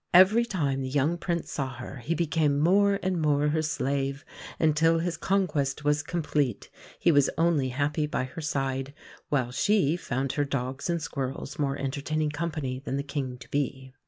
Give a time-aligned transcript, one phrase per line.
[0.15, 4.25] Every time the young Prince saw her he became more and more her slave,
[4.57, 6.71] until his conquest was complete.
[6.97, 8.95] He was only happy by her side;
[9.29, 13.93] while she found her dogs and squirrels more entertaining company than the King to be.